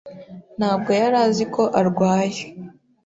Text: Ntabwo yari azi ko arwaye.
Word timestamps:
Ntabwo 0.57 0.89
yari 1.01 1.17
azi 1.27 1.45
ko 1.53 1.63
arwaye. 1.79 2.43